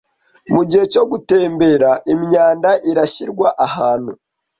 [0.53, 4.11] Mugihe cyo gutembera imyanda irashyirwa ahantu